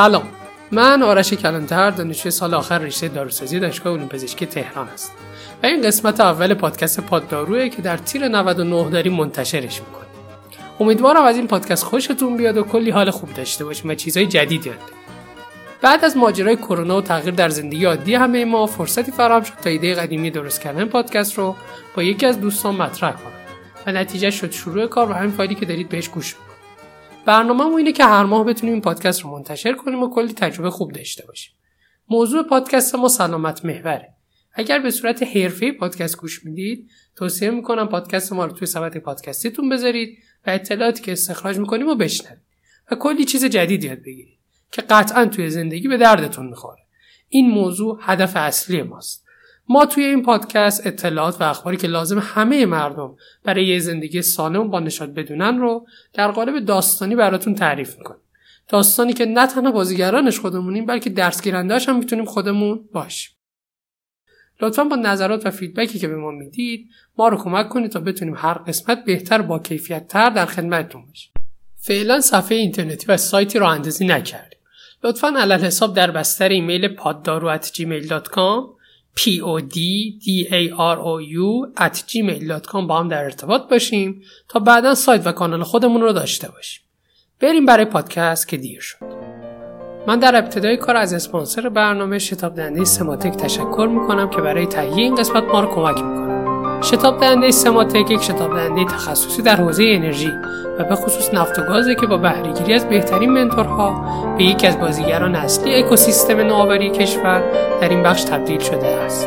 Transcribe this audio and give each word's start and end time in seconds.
سلام. 0.00 0.28
من 0.70 1.02
آرش 1.02 1.32
کلانتر 1.32 1.90
دانشجوی 1.90 2.30
سال 2.30 2.54
آخر 2.54 2.78
رشته 2.78 3.08
داروسازی 3.08 3.60
دانشگاه 3.60 3.96
علوم 3.96 4.08
پزشکی 4.08 4.46
تهران 4.46 4.86
هست 4.86 5.12
و 5.62 5.66
این 5.66 5.82
قسمت 5.82 6.20
اول 6.20 6.54
پادکست 6.54 7.00
پادداروه 7.00 7.68
که 7.68 7.82
در 7.82 7.96
تیر 7.96 8.28
99 8.28 8.90
داریم 8.90 9.12
منتشرش 9.12 9.80
می‌کنیم. 9.80 10.08
امیدوارم 10.80 11.24
از 11.24 11.36
این 11.36 11.46
پادکست 11.46 11.84
خوشتون 11.84 12.36
بیاد 12.36 12.56
و 12.56 12.62
کلی 12.62 12.90
حال 12.90 13.10
خوب 13.10 13.34
داشته 13.34 13.64
باشیم 13.64 13.90
و 13.90 13.94
چیزهای 13.94 14.26
جدید 14.26 14.66
یاد 14.66 14.78
بعد 15.82 16.04
از 16.04 16.16
ماجرای 16.16 16.56
کرونا 16.56 16.98
و 16.98 17.00
تغییر 17.00 17.34
در 17.34 17.48
زندگی 17.48 17.84
عادی 17.84 18.14
همه 18.14 18.44
ما 18.44 18.66
فرصتی 18.66 19.12
فراهم 19.12 19.42
شد 19.42 19.54
تا 19.54 19.70
ایده 19.70 19.94
قدیمی 19.94 20.30
درست 20.30 20.60
کردن 20.60 20.84
پادکست 20.84 21.38
رو 21.38 21.56
با 21.96 22.02
یکی 22.02 22.26
از 22.26 22.40
دوستان 22.40 22.74
مطرح 22.76 23.12
کنم. 23.12 23.32
و 23.86 23.92
نتیجه 23.92 24.30
شد 24.30 24.52
شروع 24.52 24.86
کار 24.86 25.10
و 25.10 25.12
همین 25.12 25.30
فایلی 25.30 25.54
که 25.54 25.66
دارید 25.66 25.88
بهش 25.88 26.08
گوش 26.08 26.34
برنامه 27.30 27.76
اینه 27.76 27.92
که 27.92 28.04
هر 28.04 28.24
ماه 28.24 28.44
بتونیم 28.44 28.72
این 28.72 28.82
پادکست 28.82 29.20
رو 29.20 29.30
منتشر 29.30 29.72
کنیم 29.72 30.02
و 30.02 30.10
کلی 30.10 30.32
تجربه 30.32 30.70
خوب 30.70 30.92
داشته 30.92 31.26
باشیم. 31.26 31.54
موضوع 32.08 32.42
پادکست 32.42 32.94
ما 32.94 33.08
سلامت 33.08 33.64
محوره. 33.64 34.14
اگر 34.52 34.78
به 34.78 34.90
صورت 34.90 35.22
حرفه 35.22 35.72
پادکست 35.72 36.16
گوش 36.16 36.44
می‌دید 36.44 36.90
توصیه 37.16 37.50
می‌کنم 37.50 37.88
پادکست 37.88 38.32
ما 38.32 38.44
رو 38.44 38.52
توی 38.52 38.66
سبد 38.66 38.96
پادکستیتون 38.96 39.68
بذارید 39.68 40.18
و 40.46 40.50
اطلاعاتی 40.50 41.02
که 41.02 41.12
استخراج 41.12 41.58
می‌کنیم 41.58 41.88
و 41.88 41.94
بشنوید 41.94 42.42
و 42.90 42.94
کلی 42.94 43.24
چیز 43.24 43.44
جدید 43.44 43.84
یاد 43.84 43.98
بگیرید 43.98 44.38
که 44.72 44.82
قطعا 44.82 45.26
توی 45.26 45.50
زندگی 45.50 45.88
به 45.88 45.96
دردتون 45.96 46.46
می‌خوره. 46.46 46.82
این 47.28 47.50
موضوع 47.50 47.98
هدف 48.02 48.32
اصلی 48.36 48.82
ماست. 48.82 49.24
ما 49.72 49.86
توی 49.86 50.04
این 50.04 50.22
پادکست 50.22 50.86
اطلاعات 50.86 51.40
و 51.40 51.44
اخباری 51.44 51.76
که 51.76 51.86
لازم 51.86 52.18
همه 52.18 52.66
مردم 52.66 53.16
برای 53.44 53.66
یه 53.66 53.78
زندگی 53.78 54.22
سالم 54.22 54.70
با 54.70 54.80
نشاد 54.80 55.14
بدونن 55.14 55.58
رو 55.58 55.86
در 56.12 56.30
قالب 56.30 56.64
داستانی 56.64 57.16
براتون 57.16 57.54
تعریف 57.54 57.98
می‌کنیم. 57.98 58.20
داستانی 58.68 59.12
که 59.12 59.26
نه 59.26 59.46
تنها 59.46 59.72
بازیگرانش 59.72 60.40
خودمونیم 60.40 60.86
بلکه 60.86 61.10
درس 61.10 61.42
گیرندهاش 61.42 61.88
هم 61.88 61.98
می‌تونیم 61.98 62.24
خودمون 62.24 62.88
باشیم. 62.92 63.32
لطفا 64.60 64.84
با 64.84 64.96
نظرات 64.96 65.46
و 65.46 65.50
فیدبکی 65.50 65.98
که 65.98 66.08
به 66.08 66.16
ما 66.16 66.30
می‌دید 66.30 66.88
ما 67.18 67.28
رو 67.28 67.36
کمک 67.36 67.68
کنید 67.68 67.90
تا 67.90 68.00
بتونیم 68.00 68.34
هر 68.36 68.54
قسمت 68.54 69.04
بهتر 69.04 69.42
با 69.42 69.58
کیفیت 69.58 70.08
تر 70.08 70.30
در 70.30 70.46
خدمتتون 70.46 71.06
باشیم. 71.06 71.32
فعلا 71.76 72.20
صفحه 72.20 72.58
اینترنتی 72.58 73.06
و 73.08 73.16
سایتی 73.16 73.58
رو 73.58 73.66
اندازی 73.66 74.06
نکردیم. 74.06 74.58
لطفا 75.04 75.28
علل 75.38 75.64
حساب 75.64 75.94
در 75.94 76.10
بستر 76.10 76.48
ایمیل 76.48 76.88
پاددارو 76.88 77.48
p 79.16 79.20
o 79.42 79.60
d 79.60 79.76
d 80.24 80.46
a 80.50 80.70
r 80.78 80.98
o 80.98 81.20
u 81.20 81.74
at 81.76 81.96
gmail.com 81.96 82.86
با 82.88 82.98
هم 82.98 83.08
در 83.08 83.24
ارتباط 83.24 83.68
باشیم. 83.70 84.22
تا 84.48 84.60
بعدا 84.60 84.94
سایت 84.94 85.26
و 85.26 85.32
کانال 85.32 85.62
خودمون 85.62 86.00
رو 86.00 86.12
داشته 86.12 86.48
باشیم. 86.50 86.82
بریم 87.40 87.66
برای 87.66 87.84
پادکست 87.84 88.48
که 88.48 88.56
دیر 88.56 88.80
شد. 88.80 88.96
من 90.06 90.18
در 90.18 90.36
ابتدای 90.36 90.76
کار 90.76 90.96
از 90.96 91.12
اسپانسر 91.12 91.68
برنامه 91.68 92.18
شتاب 92.18 92.54
دهنده 92.54 92.84
سماتک 92.84 93.36
تشکر 93.36 93.88
می‌کنم 93.92 94.30
که 94.30 94.40
برای 94.40 94.66
تهیه 94.66 94.96
این 94.96 95.14
قسمت 95.14 95.44
ما 95.44 95.60
رو 95.60 95.74
کمک 95.74 95.94
می‌کنه. 95.94 96.19
شتاب 96.82 97.20
دهنده 97.20 97.50
سماتک 97.50 98.10
یک 98.10 98.22
شتاب 98.22 98.54
دهنده 98.54 98.84
تخصصی 98.84 99.42
در 99.42 99.56
حوزه 99.56 99.84
انرژی 99.86 100.32
و 100.78 100.84
به 100.84 100.94
خصوص 100.94 101.34
نفت 101.34 101.58
و 101.58 101.62
گازه 101.62 101.94
که 101.94 102.06
با 102.06 102.16
بهرهگیری 102.16 102.74
از 102.74 102.88
بهترین 102.88 103.30
منتورها 103.30 104.04
به 104.38 104.44
یکی 104.44 104.66
از 104.66 104.78
بازیگران 104.78 105.34
اصلی 105.34 105.74
اکوسیستم 105.74 106.40
نوآوری 106.40 106.90
کشور 106.90 107.40
در 107.80 107.88
این 107.88 108.02
بخش 108.02 108.24
تبدیل 108.24 108.60
شده 108.60 108.86
است. 108.86 109.26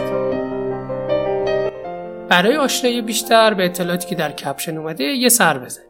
برای 2.29 2.57
آشنایی 2.57 3.01
بیشتر 3.01 3.53
به 3.53 3.65
اطلاعاتی 3.65 4.07
که 4.07 4.15
در 4.15 4.31
کپشن 4.31 4.77
اومده 4.77 5.03
یه 5.03 5.29
سر 5.29 5.57
بزن. 5.57 5.83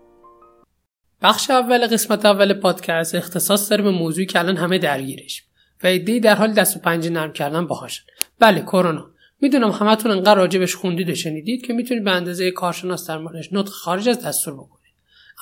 بخش 1.22 1.50
اول 1.50 1.88
قسمت 1.88 2.26
اول 2.26 2.54
پادکست 2.54 3.16
اختصاص 3.16 3.70
داره 3.70 3.84
به 3.84 3.92
موضوعی 3.92 4.26
که 4.26 4.40
الان 4.40 4.58
همه 4.58 4.78
درگیرش 4.78 5.44
و 5.84 5.88
ایده 5.88 6.20
در 6.20 6.36
حال 6.36 6.54
دست 6.54 6.78
و 6.78 6.80
پنجه 6.80 7.10
نرم 7.10 7.32
کردن 7.32 7.68
باهاشن. 7.68 8.04
بله 8.40 8.62
کرونا 8.62 9.13
می‌دونم 9.44 9.72
همتون 9.72 10.12
انقدر 10.12 10.36
راجبش 10.36 10.76
خوندید 10.76 11.10
و 11.10 11.16
شنیدید 11.16 11.66
که 11.66 11.74
می‌تونید 11.74 12.04
به 12.04 12.12
اندازه 12.12 12.52
کارشناس 12.52 13.08
در 13.08 13.18
موردش 13.18 13.54
نطق 13.54 13.72
خارج 13.72 14.10
از 14.10 14.26
دستور 14.26 14.54
بکنید. 14.54 14.94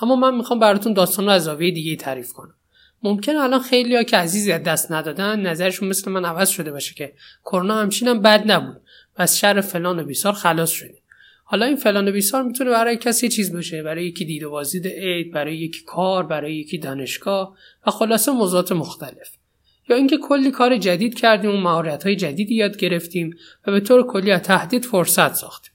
اما 0.01 0.16
من 0.16 0.35
می‌خوام 0.35 0.59
براتون 0.59 0.94
داستان 0.94 1.25
رو 1.25 1.31
از 1.31 1.44
زاویه 1.44 1.72
دیگه 1.72 1.95
تعریف 1.95 2.34
کنم. 2.34 2.56
ممکنه 3.03 3.39
الان 3.39 3.59
خیلی 3.59 3.95
ها 3.95 4.03
که 4.03 4.17
عزیزی 4.17 4.51
از 4.51 4.63
دست 4.63 4.91
ندادن 4.91 5.39
نظرشون 5.39 5.89
مثل 5.89 6.12
من 6.12 6.25
عوض 6.25 6.50
شده 6.50 6.72
باشه 6.72 6.94
که 6.94 7.13
کرونا 7.45 7.81
همچینم 7.81 8.22
بد 8.22 8.51
نبود 8.51 8.81
و 9.17 9.22
از 9.22 9.39
شر 9.39 9.62
فلان 9.62 10.00
و 10.00 10.03
بیسار 10.03 10.33
خلاص 10.33 10.69
شده 10.69 10.97
حالا 11.44 11.66
این 11.66 11.75
فلان 11.75 12.07
و 12.07 12.12
بیسار 12.12 12.44
می‌تونه 12.44 12.69
برای 12.69 12.97
کسی 12.97 13.29
چیز 13.29 13.53
باشه 13.53 13.83
برای 13.83 14.06
یکی 14.06 14.25
دید 14.25 14.44
و 14.44 14.50
بازدید 14.50 14.88
عید 14.88 15.31
برای 15.31 15.57
یکی 15.57 15.83
کار 15.83 16.25
برای 16.25 16.56
یکی 16.56 16.78
دانشگاه 16.78 17.57
و 17.88 17.91
خلاصه 17.91 18.31
موضوعات 18.31 18.72
مختلف. 18.72 19.41
یا 19.91 19.97
اینکه 19.97 20.18
کلی 20.18 20.52
کار 20.52 20.78
جدید 20.78 21.19
کردیم 21.19 21.52
و 21.52 21.57
مهارت 21.57 22.03
های 22.03 22.16
جدیدی 22.16 22.56
یاد 22.56 22.78
گرفتیم 22.78 23.35
و 23.68 23.72
به 23.72 23.79
طور 23.79 24.07
کلی 24.07 24.31
از 24.31 24.41
تهدید 24.41 24.85
فرصت 24.85 25.34
ساختیم. 25.34 25.72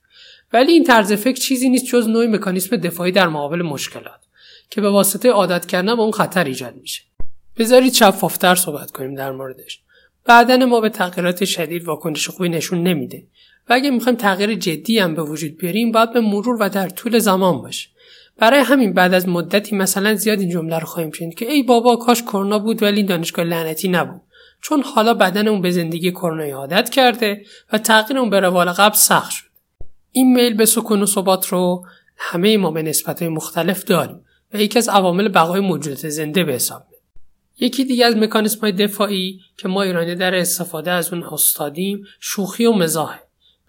ولی 0.53 0.73
این 0.73 0.85
طرز 0.85 1.13
فکر 1.13 1.41
چیزی 1.41 1.69
نیست 1.69 1.87
جز 1.87 2.09
نوعی 2.09 2.27
مکانیسم 2.27 2.77
دفاعی 2.77 3.13
در 3.13 3.29
مقابل 3.29 3.63
مشکلات 3.63 4.21
که 4.71 4.81
به 4.81 4.91
واسطه 4.91 5.31
عادت 5.31 5.67
کردن 5.67 5.97
به 5.97 6.03
اون 6.03 6.11
خطر 6.11 6.45
ایجاد 6.45 6.77
میشه. 6.77 7.03
بذارید 7.59 7.95
شفافتر 7.95 8.55
صحبت 8.55 8.91
کنیم 8.91 9.15
در 9.15 9.33
موردش. 9.33 9.81
بعدن 10.25 10.65
ما 10.65 10.81
به 10.81 10.89
تغییرات 10.89 11.45
شدید 11.45 11.85
واکنش 11.85 12.29
خوبی 12.29 12.49
نشون 12.49 12.83
نمیده. 12.83 13.27
و 13.69 13.73
اگه 13.73 13.91
می‌خوایم 13.91 14.19
تغییر 14.19 14.55
جدی 14.55 14.99
هم 14.99 15.15
به 15.15 15.23
وجود 15.23 15.57
بیاریم 15.57 15.93
باید 15.93 16.13
به 16.13 16.21
مرور 16.21 16.57
و 16.63 16.69
در 16.69 16.89
طول 16.89 17.19
زمان 17.19 17.63
باشه. 17.63 17.89
برای 18.39 18.61
همین 18.61 18.93
بعد 18.93 19.15
از 19.15 19.29
مدتی 19.29 19.77
مثلا 19.77 20.15
زیاد 20.15 20.41
این 20.41 20.51
جمله 20.51 20.79
رو 20.79 20.87
خواهیم 20.87 21.11
شنید 21.11 21.35
که 21.35 21.53
ای 21.53 21.63
بابا 21.63 21.97
کاش 21.97 22.23
کرونا 22.23 22.59
بود 22.59 22.83
ولی 22.83 22.97
این 22.97 23.07
دانشگاه 23.07 23.45
لعنتی 23.45 23.89
نبود. 23.89 24.21
چون 24.63 24.83
حالا 24.83 25.15
بدن 25.15 25.49
اون 25.49 25.61
به 25.61 25.71
زندگی 25.71 26.11
کرونا 26.11 26.57
عادت 26.57 26.91
کرده 26.91 27.45
و 27.73 27.79
تغییر 27.79 28.19
اون 28.19 28.31
به 28.31 28.41
روال 28.41 28.73
قبل 28.73 28.95
سخت 28.95 29.31
شد. 29.31 29.47
این 30.13 30.35
میل 30.35 30.55
به 30.55 30.67
سکون 30.67 31.03
و 31.03 31.07
ثبات 31.07 31.49
رو 31.49 31.87
همه 32.17 32.57
ما 32.57 32.71
به 32.71 32.83
نسبت 32.83 33.23
مختلف 33.23 33.85
داریم 33.85 34.21
و 34.53 34.61
یکی 34.61 34.79
از 34.79 34.89
عوامل 34.89 35.29
بقای 35.29 35.61
موجودات 35.61 36.09
زنده 36.09 36.45
به 36.45 36.53
حساب 36.53 36.83
یکی 37.61 37.85
دیگه 37.85 38.07
از 38.07 38.17
مکانیسم 38.17 38.61
های 38.61 38.73
دفاعی 38.73 39.41
که 39.57 39.69
ما 39.69 39.83
ایرانی 39.83 40.15
در 40.15 40.35
استفاده 40.35 40.91
از 40.91 41.13
اون 41.13 41.23
استادیم 41.23 42.05
شوخی 42.21 42.67
و 42.67 42.73
مزاحه. 42.73 43.21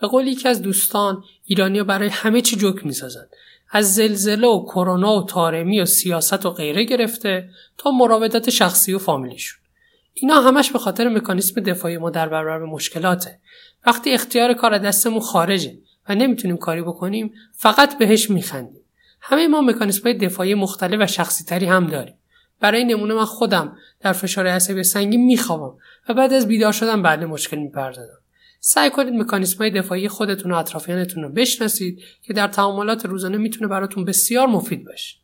به 0.02 0.08
قول 0.08 0.28
یکی 0.28 0.48
از 0.48 0.62
دوستان 0.62 1.24
ایرانیا 1.46 1.84
برای 1.84 2.10
همه 2.10 2.42
چی 2.42 2.56
جوک 2.56 2.86
می‌سازند. 2.86 3.30
از 3.72 3.96
زلزله 3.96 4.48
و 4.48 4.66
کرونا 4.66 5.18
و 5.18 5.26
تارمی 5.26 5.82
و 5.82 5.86
سیاست 5.86 6.46
و 6.46 6.50
غیره 6.50 6.84
گرفته 6.84 7.50
تا 7.78 7.92
مراودات 7.92 8.50
شخصی 8.50 8.94
و 8.94 9.00
فامیلیشون. 9.00 9.60
اینا 10.14 10.42
همش 10.42 10.72
به 10.72 10.80
خاطر 10.80 11.10
مکانیسم 11.10 11.62
دفاعی 11.62 11.98
ما 11.98 12.10
در 12.10 12.30
برابر 12.30 12.66
مشکلاته. 12.66 13.40
وقتی 13.86 14.12
اختیار 14.12 14.54
کار 14.54 14.78
دستمون 14.78 15.20
خارجه 15.20 15.78
و 16.10 16.16
نمی‌تونیم 16.16 16.58
کاری 16.58 16.82
بکنیم 16.82 17.34
فقط 17.54 17.98
بهش 17.98 18.30
میخندیم. 18.30 18.82
همه 19.22 19.48
ما 19.48 19.62
مکانیسم 19.62 20.04
های 20.04 20.14
دفاعی 20.14 20.54
مختلف 20.54 21.02
و 21.02 21.08
شخصی 21.08 21.44
تری 21.44 21.66
هم 21.66 21.88
داریم. 21.88 22.18
برای 22.60 22.84
نمونه 22.84 23.14
من 23.14 23.26
خودم 23.26 23.78
در 24.00 24.14
فشار 24.14 24.48
عصبی 24.48 24.84
سنگین 24.84 25.26
میخوابم 25.26 25.78
و 26.10 26.14
بعد 26.14 26.34
از 26.34 26.48
بیدار 26.48 26.72
شدن 26.72 27.02
بعد 27.02 27.24
مشکل 27.24 27.58
می‌پردازم. 27.58 28.20
سعی 28.70 28.90
کنید 28.90 29.14
مکانیسم 29.14 29.58
های 29.58 29.70
دفاعی 29.72 30.08
خودتون 30.08 30.52
و 30.52 30.56
اطرافیانتون 30.56 31.24
رو 31.24 31.30
بشناسید 31.30 32.00
که 32.22 32.34
در 32.34 32.48
تعاملات 32.48 33.06
روزانه 33.06 33.38
می‌تونه 33.38 33.68
براتون 33.68 34.06
بسیار 34.06 34.48
مفید 34.48 34.86
باشه. 34.86 35.18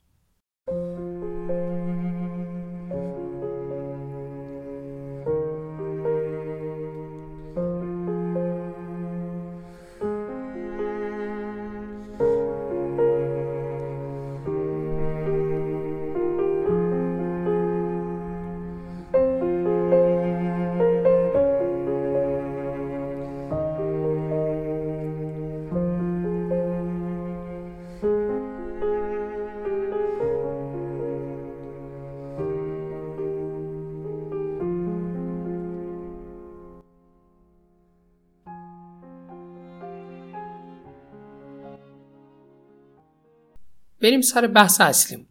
بریم 44.04 44.22
سر 44.22 44.48
بحث 44.48 44.82
اصلیم. 44.82 45.28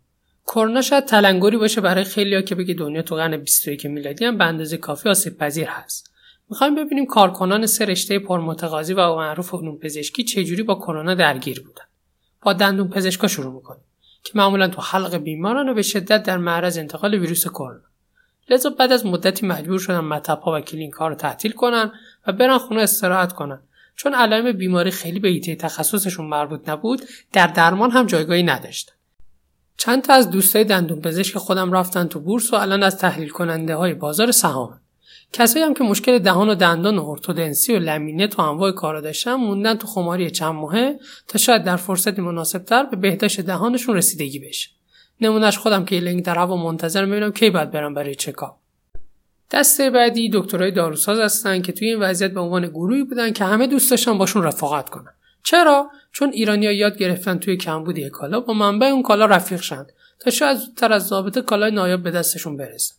کرونا 0.46 0.82
شاید 0.82 1.04
تلنگری 1.04 1.56
باشه 1.56 1.80
برای 1.80 2.04
خیلیا 2.04 2.42
که 2.42 2.54
بگه 2.54 2.74
دنیا 2.74 3.02
تو 3.02 3.14
قرن 3.14 3.36
21 3.36 3.86
میلادی 3.86 4.24
هم 4.24 4.38
به 4.38 4.44
اندازه 4.44 4.76
کافی 4.76 5.08
آسیب 5.08 5.38
پذیر 5.38 5.68
هست. 5.68 6.10
می‌خوایم 6.50 6.74
ببینیم 6.74 7.06
کارکنان 7.06 7.66
سه 7.66 7.84
رشته 7.84 8.18
پرمتقاضی 8.18 8.94
و 8.94 9.16
معروف 9.16 9.54
علوم 9.54 9.78
پزشکی 9.78 10.24
چجوری 10.24 10.62
با 10.62 10.74
کرونا 10.74 11.14
درگیر 11.14 11.60
بودن. 11.60 11.84
با 12.42 12.52
دندون 12.52 12.88
پزشکا 12.88 13.28
شروع 13.28 13.54
می‌کنیم 13.54 13.82
که 14.24 14.32
معمولا 14.34 14.68
تو 14.68 14.82
حلق 14.82 15.16
بیماران 15.16 15.68
و 15.68 15.74
به 15.74 15.82
شدت 15.82 16.22
در 16.22 16.36
معرض 16.36 16.78
انتقال 16.78 17.14
ویروس 17.14 17.48
کرونا. 17.48 17.88
لذا 18.50 18.70
بعد 18.70 18.92
از 18.92 19.06
مدتی 19.06 19.46
مجبور 19.46 19.78
شدن 19.78 20.00
مطبها 20.00 20.52
و 20.56 20.60
کلینیک 20.60 20.94
ها 20.94 21.08
رو 21.08 21.14
تعطیل 21.14 21.52
کنن 21.52 21.92
و 22.26 22.32
برن 22.32 22.58
خونه 22.58 22.82
استراحت 22.82 23.32
کنن. 23.32 23.60
چون 23.96 24.14
علائم 24.14 24.52
بیماری 24.52 24.90
خیلی 24.90 25.18
به 25.18 25.28
ایته 25.28 25.54
تخصصشون 25.54 26.26
مربوط 26.26 26.68
نبود 26.68 27.02
در 27.32 27.46
درمان 27.46 27.90
هم 27.90 28.06
جایگاهی 28.06 28.42
نداشتن 28.42 28.92
چند 29.76 30.02
تا 30.02 30.12
از 30.12 30.30
دوستای 30.30 30.64
دندون 30.64 31.00
پزشک 31.00 31.38
خودم 31.38 31.72
رفتن 31.72 32.06
تو 32.06 32.20
بورس 32.20 32.52
و 32.52 32.56
الان 32.56 32.82
از 32.82 32.98
تحلیل 32.98 33.28
کننده 33.28 33.74
های 33.74 33.94
بازار 33.94 34.30
سهام. 34.30 34.80
کسایی 35.32 35.64
هم 35.64 35.74
که 35.74 35.84
مشکل 35.84 36.18
دهان 36.18 36.48
و 36.48 36.54
دندان 36.54 36.98
و 36.98 37.08
ارتودنسی 37.08 37.72
و 37.72 37.78
لمینه 37.78 38.26
تو 38.26 38.42
انواع 38.42 38.72
کارا 38.72 39.00
داشتن 39.00 39.34
موندن 39.34 39.74
تو 39.74 39.86
خماری 39.86 40.30
چند 40.30 40.54
ماهه 40.54 40.98
تا 41.28 41.38
شاید 41.38 41.64
در 41.64 41.76
فرصتی 41.76 42.20
مناسبتر 42.22 42.82
به 42.84 42.96
بهداشت 42.96 43.40
دهانشون 43.40 43.96
رسیدگی 43.96 44.38
بشه. 44.38 44.70
نمونهش 45.20 45.58
خودم 45.58 45.84
که 45.84 45.96
لینک 45.96 46.24
در 46.24 46.38
هوا 46.38 46.56
منتظر 46.56 47.04
می‌بینم 47.04 47.32
کی 47.32 47.50
باید 47.50 47.70
برم 47.70 47.94
برای 47.94 48.14
چکاپ. 48.14 48.61
دسته 49.52 49.90
بعدی 49.90 50.30
دکترای 50.32 50.70
داروساز 50.70 51.18
هستن 51.18 51.62
که 51.62 51.72
توی 51.72 51.88
این 51.88 51.98
وضعیت 51.98 52.32
به 52.32 52.40
عنوان 52.40 52.66
گروهی 52.66 53.04
بودن 53.04 53.32
که 53.32 53.44
همه 53.44 53.66
دوست 53.66 53.90
داشتن 53.90 54.18
باشون 54.18 54.42
رفاقت 54.42 54.88
کنن. 54.88 55.12
چرا؟ 55.44 55.90
چون 56.12 56.30
ایرانیا 56.32 56.72
یاد 56.72 56.98
گرفتن 56.98 57.38
توی 57.38 57.56
کمبود 57.56 57.98
یک 57.98 58.08
کالا 58.08 58.40
با 58.40 58.54
منبع 58.54 58.86
اون 58.86 59.02
کالا 59.02 59.26
رفیق 59.26 59.60
شند 59.60 59.92
تا 60.20 60.30
شاید 60.30 60.56
زودتر 60.56 60.92
از 60.92 61.06
ضابطه 61.06 61.42
کالای 61.42 61.70
نایاب 61.70 62.02
به 62.02 62.10
دستشون 62.10 62.56
برسه 62.56 62.94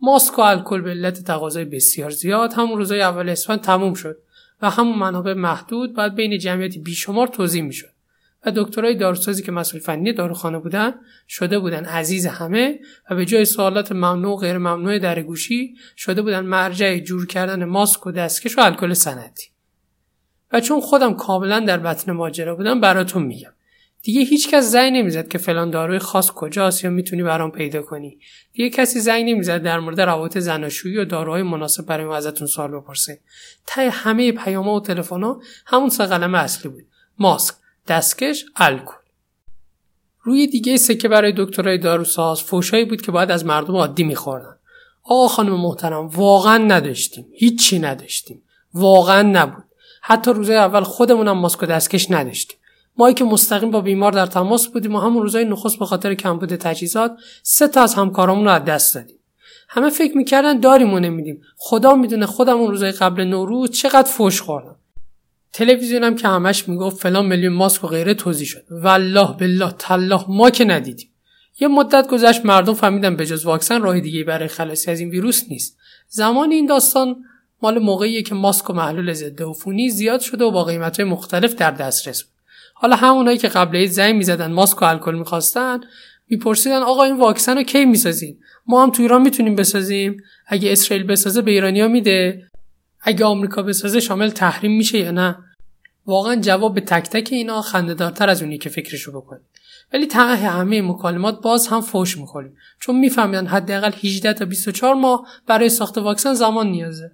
ماسک 0.00 0.38
و 0.38 0.42
الکل 0.42 0.80
به 0.80 0.90
علت 0.90 1.24
تقاضای 1.24 1.64
بسیار 1.64 2.10
زیاد 2.10 2.52
همون 2.52 2.78
روزای 2.78 3.00
اول 3.00 3.28
اسفند 3.28 3.60
تموم 3.60 3.94
شد 3.94 4.16
و 4.62 4.70
همون 4.70 4.98
منابع 4.98 5.34
محدود 5.34 5.94
باید 5.94 6.14
بین 6.14 6.38
جمعیتی 6.38 6.78
بیشمار 6.78 7.26
توضیح 7.26 7.62
می‌شد. 7.62 7.95
و 8.46 8.52
دکترای 8.56 8.94
داروسازی 8.94 9.42
که 9.42 9.52
مسئول 9.52 9.80
فنی 9.80 10.12
داروخانه 10.12 10.58
بودن 10.58 10.94
شده 11.28 11.58
بودن 11.58 11.84
عزیز 11.84 12.26
همه 12.26 12.78
و 13.10 13.14
به 13.14 13.24
جای 13.24 13.44
سوالات 13.44 13.92
ممنوع 13.92 14.32
و 14.32 14.36
غیر 14.36 14.58
ممنوع 14.58 14.98
در 14.98 15.22
گوشی 15.22 15.74
شده 15.96 16.22
بودن 16.22 16.40
مرجع 16.40 16.98
جور 16.98 17.26
کردن 17.26 17.64
ماسک 17.64 18.06
و 18.06 18.12
دستکش 18.12 18.58
و 18.58 18.60
الکل 18.60 18.92
سنتی 18.92 19.48
و 20.52 20.60
چون 20.60 20.80
خودم 20.80 21.14
کاملا 21.14 21.60
در 21.60 21.78
بطن 21.78 22.12
ماجرا 22.12 22.54
بودم 22.54 22.80
براتون 22.80 23.22
میگم. 23.22 23.50
دیگه 24.02 24.20
هیچ 24.20 24.50
کس 24.50 24.64
زنگ 24.64 24.92
نمی‌زد 24.92 25.28
که 25.28 25.38
فلان 25.38 25.70
داروی 25.70 25.98
خاص 25.98 26.30
کجاست 26.30 26.84
یا 26.84 26.90
می‌تونی 26.90 27.22
برام 27.22 27.50
پیدا 27.50 27.82
کنی. 27.82 28.18
دیگه 28.52 28.70
کسی 28.70 29.00
زنگ 29.00 29.30
نمی‌زد 29.30 29.62
در 29.62 29.78
مورد 29.78 30.00
روابط 30.00 30.38
زناشویی 30.38 30.96
و 30.96 31.04
داروهای 31.04 31.42
مناسب 31.42 31.86
برای 31.86 32.06
ما 32.06 32.16
ازتون 32.16 32.46
سوال 32.46 32.70
بپرسه. 32.70 33.20
تای 33.66 33.86
همه 33.86 34.32
پیام‌ها 34.32 34.74
و 34.74 34.80
تلفن‌ها 34.80 35.40
همون 35.66 35.88
سه 35.88 36.06
قلمه 36.06 36.38
اصلی 36.38 36.70
بود. 36.70 36.84
ماسک. 37.18 37.54
دستکش 37.88 38.44
الکل. 38.56 38.94
روی 40.22 40.46
دیگه 40.46 40.76
سکه 40.76 41.08
برای 41.08 41.32
دکترای 41.36 41.78
داروساز 41.78 42.42
فوشایی 42.42 42.84
بود 42.84 43.02
که 43.02 43.12
باید 43.12 43.30
از 43.30 43.46
مردم 43.46 43.76
عادی 43.76 44.04
میخوردن. 44.04 44.56
آقا 45.02 45.28
خانم 45.28 45.60
محترم 45.60 46.06
واقعا 46.06 46.58
نداشتیم. 46.58 47.26
هیچی 47.32 47.78
نداشتیم. 47.78 48.42
واقعا 48.74 49.22
نبود. 49.22 49.64
حتی 50.02 50.32
روزای 50.32 50.56
اول 50.56 50.82
خودمونم 50.82 51.38
ماسک 51.38 51.62
و 51.62 51.66
دستکش 51.66 52.10
نداشتیم. 52.10 52.58
ما 52.96 53.12
که 53.12 53.24
مستقیم 53.24 53.70
با 53.70 53.80
بیمار 53.80 54.12
در 54.12 54.26
تماس 54.26 54.68
بودیم 54.68 54.94
و 54.94 54.98
همون 54.98 55.22
روزای 55.22 55.44
نخست 55.44 55.78
به 55.78 55.86
خاطر 55.86 56.14
کمبود 56.14 56.56
تجهیزات 56.56 57.16
سه 57.42 57.68
تا 57.68 57.82
از 57.82 57.94
همکارامون 57.94 58.44
رو 58.44 58.50
از 58.50 58.64
دست 58.64 58.94
دادیم. 58.94 59.16
همه 59.68 59.90
فکر 59.90 60.16
می‌کردن 60.16 60.60
داریم 60.60 60.94
و 60.94 60.98
نمیدیم. 60.98 61.42
خدا 61.56 61.94
می‌دونه 61.94 62.26
خودم 62.26 62.56
اون 62.56 62.70
روزای 62.70 62.92
قبل 62.92 63.24
نوروز 63.24 63.70
چقدر 63.70 64.10
فوش 64.10 64.40
خوردم. 64.40 64.76
تلویزیونم 65.56 66.14
که 66.16 66.28
همش 66.28 66.68
می‌گفت 66.68 67.02
فلان 67.02 67.26
میلیون 67.26 67.52
ماسک 67.52 67.84
و 67.84 67.86
غیره 67.86 68.14
توضیح 68.14 68.46
شد. 68.46 68.64
والله 68.70 69.36
بالله 69.40 69.74
تالله 69.78 70.24
ما 70.28 70.50
که 70.50 70.64
ندیدیم. 70.64 71.08
یه 71.60 71.68
مدت 71.68 72.08
گذشت 72.08 72.46
مردم 72.46 72.74
فهمیدن 72.74 73.16
به 73.16 73.26
جز 73.26 73.44
واکسن 73.44 73.82
راه 73.82 74.00
دیگه 74.00 74.24
برای 74.24 74.48
خلاصی 74.48 74.90
از 74.90 75.00
این 75.00 75.10
ویروس 75.10 75.44
نیست. 75.48 75.78
زمان 76.08 76.50
این 76.50 76.66
داستان 76.66 77.16
مال 77.62 77.78
موقعیه 77.78 78.22
که 78.22 78.34
ماسک 78.34 78.70
و 78.70 78.72
محلول 78.72 79.12
ضد 79.12 79.42
عفونی 79.42 79.90
زیاد 79.90 80.20
شده 80.20 80.44
و 80.44 80.50
با 80.50 80.64
قیمتهای 80.64 81.08
مختلف 81.08 81.54
در 81.54 81.70
دسترس 81.70 82.22
بود. 82.22 82.32
حالا 82.74 82.96
همونایی 82.96 83.38
که 83.38 83.48
قبل 83.48 83.76
عید 83.76 83.90
زنگ 83.90 84.14
می‌زدن 84.14 84.52
ماسک 84.52 84.82
و 84.82 84.84
الکل 84.84 85.14
می‌خواستن 85.14 85.80
میپرسیدن 86.28 86.82
آقا 86.82 87.04
این 87.04 87.16
واکسن 87.16 87.56
رو 87.56 87.62
کی 87.62 87.84
می‌سازیم؟ 87.84 88.38
ما 88.66 88.82
هم 88.82 88.90
تو 88.90 89.02
ایران 89.02 89.22
می‌تونیم 89.22 89.54
بسازیم؟ 89.54 90.22
اگه 90.46 90.72
اسرائیل 90.72 91.06
بسازه 91.06 91.42
به 91.42 91.50
ایرانیا 91.50 91.88
میده؟ 91.88 92.42
اگه 93.00 93.24
آمریکا 93.24 93.62
بسازه 93.62 94.00
شامل 94.00 94.28
تحریم 94.28 94.76
میشه 94.76 94.98
یا 94.98 95.10
نه؟ 95.10 95.36
واقعا 96.06 96.36
جواب 96.36 96.74
به 96.74 96.80
تک 96.80 97.08
تک 97.10 97.28
اینا 97.32 97.62
خندهدارتر 97.62 98.30
از 98.30 98.42
اونی 98.42 98.58
که 98.58 98.68
فکرشو 98.68 99.20
بکنید 99.20 99.56
ولی 99.92 100.06
ته 100.06 100.18
همه 100.20 100.82
مکالمات 100.82 101.42
باز 101.42 101.68
هم 101.68 101.80
فوش 101.80 102.18
می‌خوریم. 102.18 102.56
چون 102.80 102.98
میفهمیدن 102.98 103.46
حداقل 103.46 103.92
18 104.02 104.32
تا 104.32 104.44
24 104.44 104.94
ماه 104.94 105.26
برای 105.46 105.68
ساخت 105.68 105.98
واکسن 105.98 106.34
زمان 106.34 106.66
نیازه. 106.66 107.12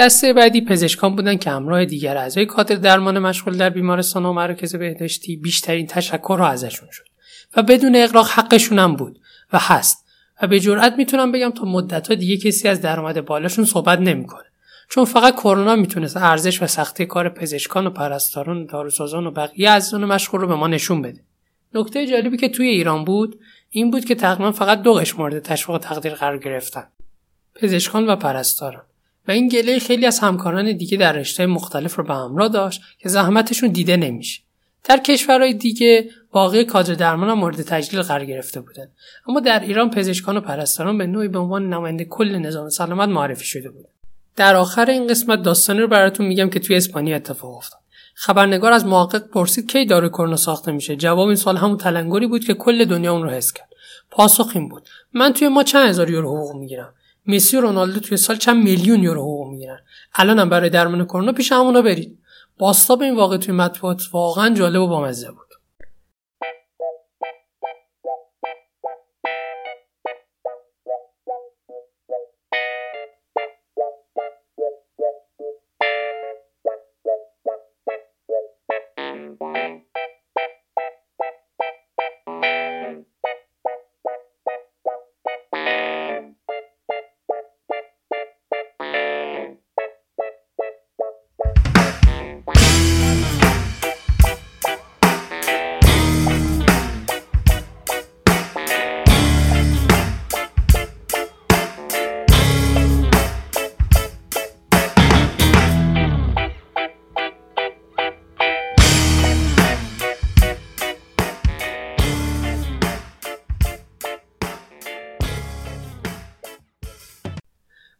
دسته 0.00 0.32
بعدی 0.32 0.60
پزشکان 0.60 1.16
بودن 1.16 1.36
که 1.36 1.50
همراه 1.50 1.84
دیگر 1.84 2.16
اعضای 2.16 2.46
کادر 2.46 2.76
درمان 2.76 3.18
مشغول 3.18 3.56
در 3.56 3.70
بیمارستان 3.70 4.26
و 4.26 4.32
مراکز 4.32 4.76
بهداشتی 4.76 5.36
بیشترین 5.36 5.86
تشکر 5.86 6.36
را 6.38 6.48
ازشون 6.48 6.88
شد 6.92 7.04
و 7.56 7.62
بدون 7.62 7.96
اقراق 7.96 8.28
حقشون 8.28 8.78
هم 8.78 8.96
بود 8.96 9.20
و 9.52 9.58
هست 9.58 10.04
و 10.42 10.46
به 10.46 10.60
جرئت 10.60 10.94
می‌تونم 10.96 11.32
بگم 11.32 11.50
تا 11.50 11.64
مدت 11.64 12.08
ها 12.08 12.14
دیگه 12.14 12.36
کسی 12.36 12.68
از 12.68 12.80
درآمد 12.80 13.24
بالاشون 13.24 13.64
صحبت 13.64 13.98
نمی‌کنه. 13.98 14.44
چون 14.90 15.04
فقط 15.04 15.34
کرونا 15.34 15.76
می‌تونست 15.76 16.16
ارزش 16.16 16.62
و 16.62 16.66
سختی 16.66 17.06
کار 17.06 17.28
پزشکان 17.28 17.86
و 17.86 17.90
پرستاران 17.90 18.62
و 18.62 18.66
داروسازان 18.66 19.26
و 19.26 19.30
بقیه 19.30 19.70
عزیزان 19.70 20.04
مشغول 20.04 20.40
رو 20.40 20.46
به 20.46 20.54
ما 20.54 20.66
نشون 20.66 21.02
بده. 21.02 21.20
نکته 21.74 22.06
جالبی 22.06 22.36
که 22.36 22.48
توی 22.48 22.68
ایران 22.68 23.04
بود 23.04 23.40
این 23.70 23.90
بود 23.90 24.04
که 24.04 24.14
تقریبا 24.14 24.52
فقط 24.52 24.82
دو 24.82 24.94
قش 24.94 25.18
مورد 25.18 25.38
تشویق 25.38 25.78
تقدیر 25.78 26.14
قرار 26.14 26.38
گرفتن. 26.38 26.84
پزشکان 27.54 28.06
و 28.06 28.16
پرستاران. 28.16 28.82
و 29.30 29.32
این 29.32 29.48
گله 29.48 29.78
خیلی 29.78 30.06
از 30.06 30.18
همکاران 30.18 30.76
دیگه 30.76 30.98
در 30.98 31.12
رشته 31.12 31.46
مختلف 31.46 31.96
رو 31.96 32.04
به 32.04 32.14
همراه 32.14 32.48
داشت 32.48 32.80
که 32.98 33.08
زحمتشون 33.08 33.68
دیده 33.68 33.96
نمیشه. 33.96 34.40
در 34.84 34.96
کشورهای 34.96 35.54
دیگه 35.54 36.10
باقی 36.30 36.64
کادر 36.64 36.94
درمان 36.94 37.28
هم 37.28 37.38
مورد 37.38 37.62
تجلیل 37.62 38.02
قرار 38.02 38.24
گرفته 38.24 38.60
بودن. 38.60 38.88
اما 39.28 39.40
در 39.40 39.60
ایران 39.60 39.90
پزشکان 39.90 40.36
و 40.36 40.40
پرستاران 40.40 40.98
به 40.98 41.06
نوعی 41.06 41.28
به 41.28 41.38
عنوان 41.38 41.68
نماینده 41.68 42.04
کل 42.04 42.38
نظام 42.38 42.68
سلامت 42.68 43.08
معرفی 43.08 43.44
شده 43.44 43.70
بودن 43.70 43.88
در 44.36 44.56
آخر 44.56 44.90
این 44.90 45.06
قسمت 45.06 45.42
داستانی 45.42 45.80
رو 45.80 45.88
براتون 45.88 46.26
میگم 46.26 46.50
که 46.50 46.60
توی 46.60 46.76
اسپانیا 46.76 47.16
اتفاق 47.16 47.56
افتاد. 47.56 47.80
خبرنگار 48.14 48.72
از 48.72 48.86
محقق 48.86 49.28
پرسید 49.28 49.72
کی 49.72 49.86
داروی 49.86 50.08
کرونا 50.08 50.36
ساخته 50.36 50.72
میشه؟ 50.72 50.96
جواب 50.96 51.26
این 51.26 51.36
سال 51.36 51.56
همون 51.56 51.76
تلنگری 51.76 52.26
بود 52.26 52.44
که 52.44 52.54
کل 52.54 52.84
دنیا 52.84 53.12
اون 53.12 53.22
رو 53.22 53.30
حس 53.30 53.52
کرد. 53.52 53.68
پاسخ 54.10 54.52
این 54.54 54.68
بود. 54.68 54.88
من 55.12 55.32
توی 55.32 55.48
ما 55.48 55.62
چند 55.62 55.88
هزار 55.88 56.10
یورو 56.10 56.36
حقوق 56.36 56.56
می‌گیرم؟ 56.56 56.94
مسی 57.34 57.56
و 57.56 57.60
رونالدو 57.60 58.00
توی 58.00 58.16
سال 58.16 58.36
چند 58.36 58.64
میلیون 58.64 59.02
یورو 59.02 59.20
حقوق 59.20 59.50
می‌گیرن. 59.50 59.78
الانم 60.14 60.48
برای 60.48 60.70
درمان 60.70 61.04
کرونا 61.04 61.32
پیش 61.32 61.52
همونا 61.52 61.82
برید. 61.82 62.18
باستاب 62.58 63.02
این 63.02 63.16
واقع 63.16 63.36
توی 63.36 63.54
مطبوعات 63.54 64.02
واقعا 64.12 64.54
جالب 64.54 64.82
و 64.82 64.86
بامزه 64.88 65.30
بود. 65.30 65.49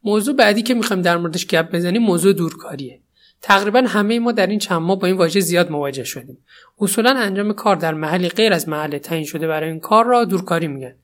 موضوع 0.04 0.36
بعدی 0.36 0.62
که 0.62 0.74
می‌خوایم 0.74 1.02
در 1.02 1.16
موردش 1.16 1.46
گپ 1.46 1.70
بزنیم 1.70 2.02
موضوع 2.02 2.32
دورکاریه. 2.32 3.00
تقریبا 3.42 3.82
همه 3.86 4.18
ما 4.18 4.32
در 4.32 4.46
این 4.46 4.58
چند 4.58 4.82
ماه 4.82 4.98
با 4.98 5.06
این 5.06 5.16
واژه 5.16 5.40
زیاد 5.40 5.70
مواجه 5.70 6.04
شدیم. 6.04 6.38
اصولا 6.80 7.14
انجام 7.18 7.52
کار 7.52 7.76
در 7.76 7.94
محلی 7.94 8.28
غیر 8.28 8.52
از 8.52 8.68
محل 8.68 8.98
تعیین 8.98 9.24
شده 9.24 9.46
برای 9.46 9.70
این 9.70 9.80
کار 9.80 10.04
را 10.04 10.24
دورکاری 10.24 10.68
میگن. 10.68 10.94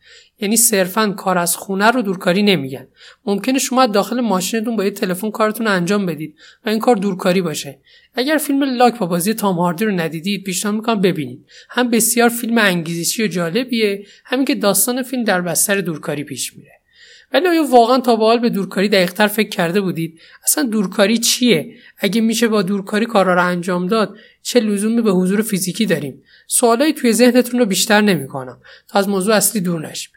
یعنی 0.41 0.57
صرفا 0.57 1.12
کار 1.17 1.38
از 1.38 1.57
خونه 1.57 1.91
رو 1.91 2.03
دورکاری 2.03 2.43
نمیگن. 2.43 2.87
ممکنه 3.26 3.59
شما 3.59 3.87
داخل 3.87 4.21
ماشینتون 4.21 4.76
با 4.76 4.85
یه 4.85 4.91
تلفن 4.91 5.31
کارتون 5.31 5.67
انجام 5.67 6.07
بدید 6.07 6.37
و 6.67 6.69
این 6.69 6.79
کار 6.79 6.97
دورکاری 6.97 7.43
باشه. 7.43 7.79
اگر 8.15 8.37
فیلم 8.37 8.62
لاک 8.62 8.99
با 8.99 9.07
بازی 9.07 9.35
تام 9.35 9.57
هاردی 9.57 9.85
رو 9.85 9.91
ندیدید 9.91 10.45
پیشنهاد 10.45 10.76
می‌کنم 10.76 11.00
ببینید. 11.00 11.47
هم 11.71 11.91
بسیار 11.91 12.29
فیلم 12.29 12.59
انگیزشی 12.59 13.25
و 13.25 13.26
جالبیه. 13.26 14.07
همین 14.25 14.45
که 14.45 14.55
داستان 14.55 15.03
فیلم 15.03 15.25
در 15.25 15.41
بستر 15.41 15.81
دورکاری 15.81 16.25
پیش 16.25 16.57
میره. 16.57 16.73
ولی 17.33 17.49
آیا 17.49 17.64
واقعا 17.71 17.99
تا 17.99 18.16
به 18.16 18.25
حال 18.25 18.38
به 18.38 18.49
دورکاری 18.49 18.88
دقیقتر 18.88 19.26
فکر 19.26 19.49
کرده 19.49 19.80
بودید؟ 19.80 20.21
اصلا 20.45 20.64
دورکاری 20.64 21.18
چیه؟ 21.18 21.75
اگه 21.99 22.21
میشه 22.21 22.49
با 22.49 22.62
دورکاری 22.62 23.06
کارا 23.06 23.35
رو 23.35 23.47
انجام 23.47 23.87
داد 23.87 24.16
چه 24.42 24.61
لزومی 24.61 25.02
به 25.02 25.12
حضور 25.12 25.42
فیزیکی 25.42 25.87
داریم؟ 25.87 26.23
سوالایی 26.47 26.92
توی 26.92 27.12
ذهنتون 27.12 27.61
رو 27.61 27.66
بیشتر 27.66 28.00
نمی‌کنم. 28.00 28.61
تا 28.88 28.99
از 28.99 29.09
موضوع 29.09 29.35
اصلی 29.35 29.61
دور 29.61 29.88
نشیم. 29.88 30.12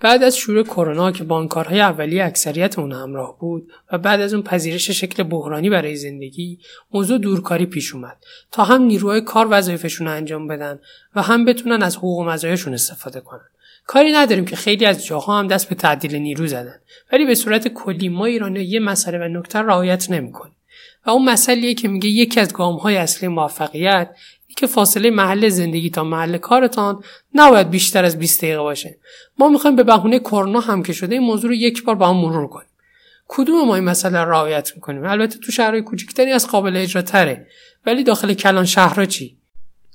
بعد 0.00 0.22
از 0.22 0.36
شروع 0.36 0.62
کرونا 0.62 1.12
که 1.12 1.24
بانکارهای 1.24 1.80
اولیه 1.80 2.24
اکثریت 2.24 2.78
اون 2.78 2.92
همراه 2.92 3.38
بود 3.38 3.72
و 3.92 3.98
بعد 3.98 4.20
از 4.20 4.34
اون 4.34 4.42
پذیرش 4.42 4.90
شکل 4.90 5.22
بحرانی 5.22 5.70
برای 5.70 5.96
زندگی 5.96 6.58
موضوع 6.94 7.18
دورکاری 7.18 7.66
پیش 7.66 7.94
اومد. 7.94 8.16
تا 8.52 8.64
هم 8.64 8.82
نیروهای 8.82 9.20
کار 9.20 9.46
وظایفشون 9.50 10.08
انجام 10.08 10.46
بدن 10.46 10.78
و 11.14 11.22
هم 11.22 11.44
بتونن 11.44 11.82
از 11.82 11.96
حقوق 11.96 12.18
و 12.18 12.24
مزایاشون 12.24 12.74
استفاده 12.74 13.20
کنن. 13.20 13.48
کاری 13.88 14.12
نداریم 14.12 14.44
که 14.44 14.56
خیلی 14.56 14.86
از 14.86 15.06
جاها 15.06 15.38
هم 15.38 15.46
دست 15.46 15.68
به 15.68 15.74
تعدیل 15.74 16.16
نیرو 16.16 16.46
زدن. 16.46 16.74
ولی 17.12 17.26
به 17.26 17.34
صورت 17.34 17.68
کلی 17.68 18.08
ما 18.08 18.24
ایرانی 18.24 18.60
یه 18.60 18.80
مسئله 18.80 19.18
و 19.18 19.28
نکته 19.38 19.58
رعایت 19.58 20.10
نمی‌کنیم. 20.10 20.56
و 21.06 21.10
اون 21.10 21.24
مسئله 21.24 21.74
که 21.74 21.88
میگه 21.88 22.08
یکی 22.08 22.40
از 22.40 22.52
گام 22.52 22.76
های 22.76 22.96
اصلی 22.96 23.28
موفقیت 23.28 24.10
که 24.56 24.66
فاصله 24.66 25.10
محل 25.10 25.48
زندگی 25.48 25.90
تا 25.90 26.04
محل 26.04 26.38
کارتان 26.38 27.02
نباید 27.34 27.70
بیشتر 27.70 28.04
از 28.04 28.18
20 28.18 28.38
دقیقه 28.38 28.60
باشه. 28.60 28.98
ما 29.38 29.48
می‌خوایم 29.48 29.76
به 29.76 29.82
بهونه 29.82 30.18
کرونا 30.18 30.60
هم 30.60 30.82
که 30.82 30.92
شده 30.92 31.14
این 31.14 31.24
موضوع 31.24 31.50
رو 31.50 31.56
یک 31.56 31.84
بار 31.84 31.94
با 31.94 32.08
هم 32.08 32.16
مرور 32.16 32.48
کنیم. 32.48 32.68
کدوم 33.28 33.66
ما 33.66 33.74
این 33.74 33.84
مسئله 33.84 34.18
رعایت 34.18 34.72
می‌کنیم؟ 34.74 35.04
البته 35.04 35.38
تو 35.38 35.52
شهرهای 35.52 35.82
کوچکتری 35.82 36.32
از 36.32 36.48
قابل 36.48 36.76
اجرا 36.76 37.02
تره 37.02 37.46
ولی 37.86 38.04
داخل 38.04 38.34
کلان 38.34 38.64
شهرها 38.64 39.04
چی؟ 39.04 39.37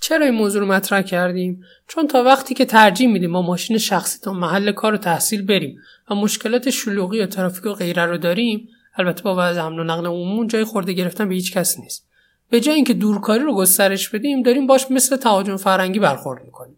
چرا 0.04 0.26
این 0.26 0.36
موضوع 0.36 0.62
رو 0.62 0.68
مطرح 0.68 1.02
کردیم؟ 1.02 1.64
چون 1.88 2.08
تا 2.08 2.24
وقتی 2.24 2.54
که 2.54 2.66
ترجیح 2.66 3.08
میدیم 3.08 3.30
ما 3.30 3.42
ماشین 3.42 3.78
شخصی 3.78 4.20
تا 4.20 4.34
محل 4.34 4.72
کار 4.72 4.94
و 4.94 4.98
تحصیل 4.98 5.46
بریم 5.46 5.78
و 6.10 6.16
مشکلات 6.16 6.70
شلوغی 6.70 7.22
و 7.22 7.26
ترافیک 7.26 7.66
و 7.66 7.74
غیره 7.74 8.06
رو 8.06 8.18
داریم 8.18 8.68
البته 8.96 9.24
با 9.24 9.36
وضع 9.38 9.62
حمل 9.62 9.80
و 9.80 9.84
نقل 9.84 10.06
عمومی 10.06 10.48
جای 10.48 10.64
خورده 10.64 10.94
گرفتن 10.94 11.30
به 11.30 11.36
هیچ 11.36 11.54
کس 11.54 11.80
نیست. 11.80 12.08
به 12.50 12.60
جای 12.60 12.76
اینکه 12.76 12.94
دورکاری 12.94 13.44
رو 13.44 13.56
گسترش 13.56 14.10
بدیم 14.10 14.42
داریم 14.42 14.68
باش 14.68 14.92
مثل 14.92 15.18
تهاجم 15.18 15.58
فرنگی 15.58 16.00
برخورد 16.00 16.44
می‌کنیم. 16.46 16.78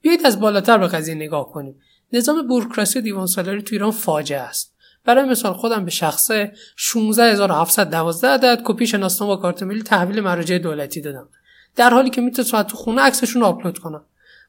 بیایید 0.00 0.26
از 0.26 0.40
بالاتر 0.40 0.78
به 0.78 0.86
قضیه 0.86 1.14
نگاه 1.14 1.52
کنیم. 1.52 1.80
نظام 2.12 2.46
بوروکراسی 2.46 2.98
و 2.98 3.02
دیوان 3.02 3.26
سالاری 3.26 3.62
تو 3.62 3.74
ایران 3.74 3.90
فاجعه 3.90 4.40
است. 4.40 4.74
برای 5.04 5.28
مثال 5.28 5.52
خودم 5.52 5.84
به 5.84 5.90
شخصه 5.90 6.52
16712 6.76 8.28
عدد 8.28 8.60
کپی 8.64 8.86
شناسنامه 8.86 9.34
با 9.34 9.42
کارت 9.42 9.62
ملی 9.62 9.82
تحویل 9.82 10.20
مراجع 10.20 10.58
دولتی 10.58 11.00
دادم. 11.00 11.28
در 11.76 11.90
حالی 11.90 12.10
که 12.10 12.20
می‌تونست 12.20 12.62
تو 12.62 12.76
خونه 12.76 13.02
عکسشون 13.02 13.42
آپلود 13.42 13.78
کنم 13.78 14.04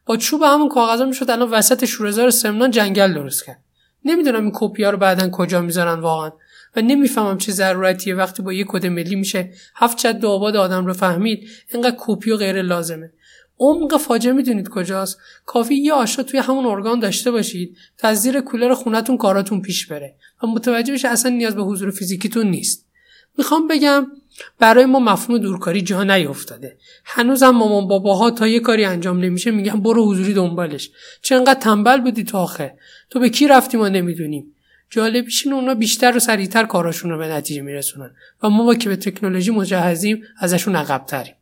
با 0.06 0.18
چوب 0.18 0.42
همون 0.44 0.70
کاغذا 0.70 1.06
می‌شد 1.06 1.30
الان 1.30 1.50
وسط 1.50 1.86
شورزار 1.86 2.30
سمنان 2.30 2.72
جنگل 2.72 3.14
درست 3.14 3.46
کرد. 3.46 3.64
نمی‌دونم 4.06 4.44
این 4.44 4.52
کپی 4.56 4.84
ها 4.84 4.90
رو 4.90 4.98
بعدا 4.98 5.30
کجا 5.30 5.62
می‌ذارن 5.62 6.00
واقعا 6.00 6.32
و 6.76 6.82
نمی‌فهمم 6.82 7.38
چه 7.38 7.52
ضرورتیه 7.52 8.16
وقتی 8.16 8.42
با 8.42 8.54
یه 8.54 8.66
کد 8.68 8.86
ملی 8.86 9.16
میشه 9.16 9.54
هفت 9.76 9.98
جد 9.98 10.16
و 10.16 10.26
آباد 10.26 10.56
آدم 10.56 10.86
رو 10.86 10.94
فهمید 10.94 11.50
اینقدر 11.74 11.96
کپی 12.00 12.32
و 12.32 12.38
غیر 12.38 12.62
لازمه. 12.62 13.12
عمق 13.60 13.98
فاجعه 13.98 14.34
می‌دونید 14.34 14.70
کجاست؟ 14.70 15.18
کافیه 15.46 15.76
یه 15.76 15.94
آشنا 15.94 16.24
توی 16.24 16.40
همون 16.40 16.66
ارگان 16.66 17.00
داشته 17.00 17.32
باشید 17.32 17.78
تا 17.98 18.08
از 18.08 18.22
زیر 18.22 18.42
کولر 18.42 18.74
خونتون 18.74 19.18
کاراتون 19.18 19.62
پیش 19.62 19.88
بره 19.88 20.16
و 20.44 20.48
متوجه 20.48 20.94
بشه 20.94 21.08
اصلا 21.08 21.32
نیاز 21.32 21.56
به 21.56 21.64
حضور 21.64 21.92
فیزیکیتون 21.92 22.48
نیست. 22.48 22.87
می‌خوام 23.38 23.68
بگم 23.68 24.08
برای 24.60 24.86
ما 24.86 25.00
مفهوم 25.00 25.38
دورکاری 25.38 25.82
جا 25.82 26.04
نیفتاده 26.04 26.78
هنوزم 27.06 27.50
مامان 27.50 27.88
باباها 27.88 28.32
تا 28.32 28.48
یه 28.48 28.60
کاری 28.60 28.86
انجام 28.86 29.20
نمیشه 29.20 29.52
میگن 29.52 29.80
برو 29.80 30.12
حضوری 30.12 30.34
دنبالش. 30.34 30.90
چه 31.22 31.36
انقدر 31.36 31.60
تنبل 31.60 32.02
بودی 32.02 32.24
تو 32.24 32.38
آخه. 32.38 32.78
تو 33.10 33.20
به 33.20 33.30
کی 33.30 33.48
رفتی 33.48 33.78
ما 33.78 33.90
نمی‌دونیم. 33.90 34.54
جالبیش 34.90 35.46
اینه 35.46 35.56
اونا 35.56 35.74
بیشتر 35.74 36.18
و 36.18 36.20
سریعتر 36.20 36.66
کاراشون 36.66 37.12
رو 37.12 37.18
به 37.18 37.28
نتیجه 37.28 37.62
میرسونن 37.62 38.12
و 38.44 38.50
ما 38.50 38.66
با 38.66 38.76
که 38.76 38.90
به 38.90 38.96
تکنولوژی 38.96 39.52
مجهزیم 39.52 40.24
ازشون 40.40 40.76
عقبتریم. 40.76 41.34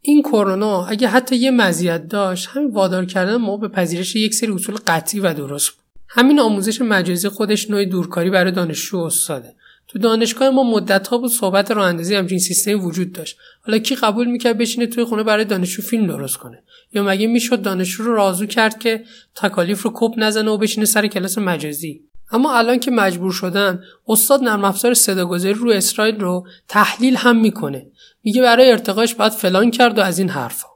این 0.00 0.22
کرونا 0.22 0.86
اگه 0.86 1.08
حتی 1.08 1.36
یه 1.36 1.50
مزیت 1.50 2.08
داشت 2.08 2.48
همین 2.48 2.70
وادار 2.70 3.04
کردن 3.04 3.36
ما 3.36 3.56
به 3.56 3.68
پذیرش 3.68 4.16
یک 4.16 4.34
سری 4.34 4.52
اصول 4.52 4.76
قطعی 4.86 5.20
و 5.20 5.34
درست 5.34 5.70
بود. 5.70 5.84
همین 6.08 6.40
آموزش 6.40 6.80
مجازی 6.82 7.28
خودش 7.28 7.70
نوع 7.70 7.84
دورکاری 7.84 8.30
برای 8.30 8.52
دانشجو 8.52 8.98
استاده. 8.98 9.54
تو 9.88 9.98
دانشگاه 9.98 10.50
ما 10.50 10.62
مدت 10.62 11.08
ها 11.08 11.18
بود 11.18 11.30
صحبت 11.30 11.70
راه 11.70 11.86
اندازی 11.86 12.14
همچین 12.14 12.38
سیستمی 12.38 12.74
وجود 12.74 13.12
داشت. 13.12 13.36
حالا 13.60 13.78
کی 13.78 13.94
قبول 13.94 14.26
می‌کرد 14.26 14.58
بشینه 14.58 14.86
توی 14.86 15.04
خونه 15.04 15.22
برای 15.22 15.44
دانشجو 15.44 15.82
فیلم 15.82 16.06
درست 16.06 16.36
کنه؟ 16.36 16.62
یا 16.92 17.02
مگه 17.02 17.26
می‌شد 17.26 17.62
دانشجو 17.62 18.04
رو 18.04 18.14
رازو 18.14 18.46
کرد 18.46 18.78
که 18.78 19.04
تکالیف 19.34 19.82
رو 19.82 19.90
کپ 19.94 20.14
نزنه 20.16 20.50
و 20.50 20.56
بشینه 20.56 20.86
سر 20.86 21.06
کلاس 21.06 21.38
مجازی؟ 21.38 22.00
اما 22.30 22.54
الان 22.54 22.80
که 22.80 22.90
مجبور 22.90 23.32
شدن 23.32 23.82
استاد 24.08 24.42
نرم 24.42 24.64
افزار 24.64 24.94
صداگذاری 24.94 25.54
رو 25.54 25.70
اسرائیل 25.70 26.20
رو 26.20 26.46
تحلیل 26.68 27.16
هم 27.16 27.40
می‌کنه. 27.40 27.86
میگه 28.24 28.42
برای 28.42 28.70
ارتقاش 28.70 29.14
باید 29.14 29.32
فلان 29.32 29.70
کرد 29.70 29.98
و 29.98 30.00
از 30.00 30.18
این 30.18 30.28
حرفا. 30.28 30.68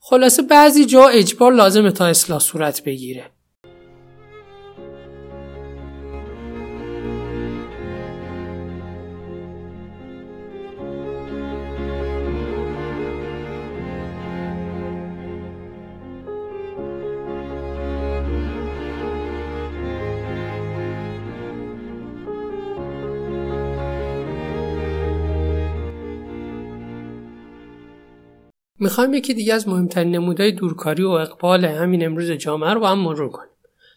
خلاصه 0.00 0.42
بعضی 0.42 0.84
جا 0.84 1.08
اجبار 1.08 1.52
لازمه 1.52 1.90
تا 1.90 2.06
اصلاح 2.06 2.38
صورت 2.38 2.84
بگیره. 2.84 3.30
می‌خوایم 28.82 29.14
یکی 29.14 29.34
دیگه 29.34 29.54
از 29.54 29.68
مهمترین 29.68 30.10
نمودهای 30.10 30.52
دورکاری 30.52 31.02
و 31.02 31.08
اقبال 31.08 31.64
همین 31.64 32.04
امروز 32.04 32.30
جامعه 32.30 32.70
رو 32.70 32.86
هم 32.86 32.98
مرور 32.98 33.28
کنیم. 33.28 33.50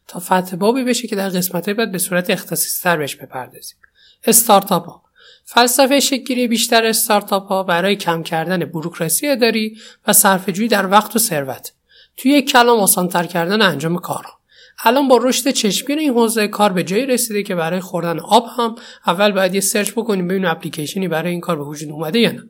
تا 0.08 0.20
فتح 0.20 0.56
بابی 0.56 0.84
بشه 0.84 1.08
که 1.08 1.16
در 1.16 1.30
قسمت 1.30 1.70
بعد 1.70 1.92
به 1.92 1.98
صورت 1.98 2.30
اختصاصی 2.30 2.84
تر 2.84 2.98
بهش 2.98 3.16
بپردازیم. 3.16 3.78
استارتاپ 4.24 4.86
ها 4.86 5.04
فلسفه 5.46 6.00
شکلی 6.00 6.48
بیشتر 6.48 6.86
استارتاپ 6.86 7.48
ها 7.48 7.64
برای 7.64 7.96
کم 7.96 8.24
کردن 8.24 8.66
بروکراسی 8.66 9.28
اداری 9.28 9.78
و 10.08 10.14
صرفه‌جویی 10.14 10.68
در 10.68 10.92
وقت 10.92 11.16
و 11.16 11.20
ثروت. 11.20 11.74
توی 12.18 12.32
یک 12.32 12.52
کلام 12.52 12.80
آسانتر 12.80 13.24
کردن 13.24 13.62
انجام 13.62 13.98
کارها. 13.98 14.40
الان 14.84 15.08
با 15.08 15.18
رشد 15.18 15.50
چشمگیر 15.50 15.98
این 15.98 16.10
حوزه 16.10 16.48
کار 16.48 16.74
به 16.74 16.84
جایی 16.84 17.06
رسیده 17.06 17.44
که 17.44 17.56
برای 17.56 17.80
خوردن 17.80 18.20
آب 18.20 18.46
هم 18.58 18.76
اول 19.08 19.32
باید 19.32 19.56
یه 19.56 19.62
سرچ 19.62 19.92
بکنیم 19.92 20.28
ببینیم 20.28 20.50
اپلیکیشنی 20.50 21.08
برای 21.08 21.32
این 21.32 21.42
کار 21.42 21.56
به 21.56 21.64
وجود 21.64 21.90
اومده 21.90 22.20
یا 22.20 22.32
نه. 22.32 22.44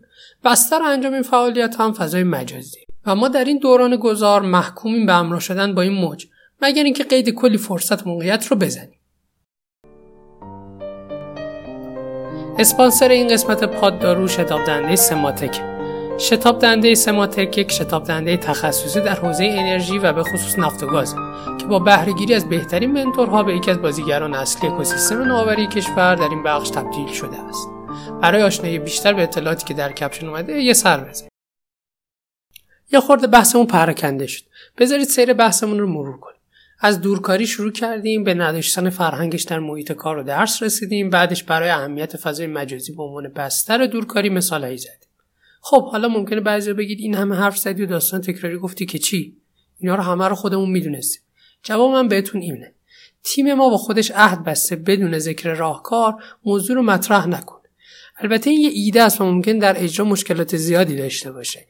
بستر 0.46 0.82
انجام 0.82 1.14
این 1.14 1.22
فعالیت 1.22 1.76
هم 1.80 1.94
فضای 1.94 2.24
مجازی. 2.24 2.80
و 3.06 3.16
ما 3.16 3.28
در 3.28 3.44
این 3.44 3.58
دوران 3.58 3.96
گذار 3.96 4.42
محکومیم 4.42 5.06
به 5.06 5.14
همراه 5.14 5.40
شدن 5.40 5.76
با 5.76 5.82
این 5.82 5.94
موج 5.94 6.28
مگر 6.62 6.84
اینکه 6.84 7.04
قید 7.04 7.30
کلی 7.30 7.58
فرصت 7.58 8.08
موقعیت 8.08 8.48
رو 8.48 8.58
بزنیم. 8.58 9.00
اسپانسر 12.60 13.10
این 13.10 13.28
قسمت 13.28 13.64
پاد 13.64 14.00
دارو 14.00 14.28
شتاب 14.28 14.66
دنده 14.66 14.96
سماتک. 14.96 15.62
شتاب 16.18 16.60
دنده 16.60 16.96
سماتک 16.96 17.58
یک 17.58 17.72
شتاب 17.72 18.04
دنده 18.04 18.38
تخصصی 18.38 19.02
در 19.02 19.16
حوزه 19.16 19.44
انرژی 19.44 19.98
و 19.98 20.14
به 20.14 20.24
خصوص 20.24 20.60
نفت 20.60 20.84
و 20.84 20.88
گاز 20.88 21.16
که 21.60 21.66
با 21.66 21.80
بهرهگیری 21.80 22.34
از 22.34 22.50
بهترین 22.50 22.92
منتورها 22.92 23.44
به 23.44 23.56
یکی 23.56 23.72
از 23.72 23.82
بازیگران 23.82 24.34
اصلی 24.34 24.70
اکوسیستم 24.70 25.22
نوآوری 25.22 25.68
کشور 25.68 26.16
در 26.16 26.30
این 26.30 26.44
بخش 26.44 26.70
تبدیل 26.70 27.08
شده 27.08 27.38
است. 27.50 27.75
برای 28.22 28.44
آشنایی 28.44 28.80
بیشتر 28.80 29.14
به 29.14 29.24
اطلاعاتی 29.24 29.66
که 29.66 29.74
در 29.74 29.92
کپشن 29.92 30.28
اومده 30.28 30.62
یه 30.62 30.74
سر 30.74 31.04
بزنید 31.04 31.32
یا 32.92 33.02
خورده 33.02 33.28
بحثمون 33.28 33.66
پراکنده 33.66 34.28
شد. 34.28 34.44
بذارید 34.78 35.08
سیر 35.08 35.34
بحثمون 35.34 35.80
رو 35.80 35.88
مرور 35.88 36.20
کنیم. 36.20 36.40
از 36.80 37.02
دورکاری 37.02 37.48
شروع 37.48 37.72
کردیم 37.72 38.24
به 38.24 38.34
نداشتن 38.34 38.90
فرهنگش 38.90 39.44
در 39.44 39.60
محیط 39.60 39.92
کار 39.92 40.18
و 40.18 40.24
درس 40.24 40.64
رسیدیم. 40.64 41.10
بعدش 41.10 41.44
برای 41.44 41.70
اهمیت 41.70 42.18
فضای 42.18 42.48
مجازی 42.48 42.94
به 42.94 43.04
عنوان 43.04 43.28
بستر 43.28 43.86
دورکاری 43.86 44.30
مثالهایی 44.30 44.78
زدیم. 44.78 45.10
خب 45.62 45.90
حالا 45.90 46.08
ممکنه 46.08 46.40
بعضی 46.40 46.74
بگید 46.74 47.00
این 47.00 47.16
همه 47.16 47.36
حرف 47.36 47.58
زدی 47.58 47.84
و 47.84 47.86
داستان 47.86 48.22
تکراری 48.22 48.58
گفتی 48.58 48.86
که 48.86 49.00
چی؟ 49.00 49.38
اینا 49.78 49.96
رو 49.96 50.04
همه 50.04 50.28
رو 50.28 50.36
خودمون 50.36 50.70
می‌دونستیم. 50.70 51.22
جواب 51.64 51.92
من 51.92 52.08
بهتون 52.08 52.42
اینه. 52.42 52.74
تیم 53.24 53.54
ما 53.54 53.70
با 53.70 53.78
خودش 53.78 54.12
عهد 54.12 54.44
بسته 54.44 54.76
بدون 54.76 55.20
ذکر 55.20 55.54
راهکار 55.54 56.24
موضوع 56.46 56.76
رو 56.76 56.84
مطرح 56.84 57.28
نکنه. 57.28 57.55
البته 58.18 58.50
این 58.50 58.62
یه 58.62 58.70
ایده 58.74 59.04
است 59.04 59.22
و 59.22 59.26
ممکن 59.26 59.60
در 59.60 59.84
اجرا 59.84 60.06
مشکلات 60.06 60.58
زیادی 60.58 60.96
داشته 60.96 61.32
باشه. 61.32 61.66